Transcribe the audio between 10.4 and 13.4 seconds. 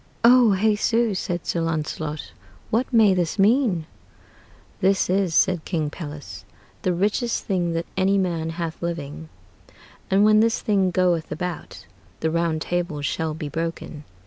thing goeth about, the round table shall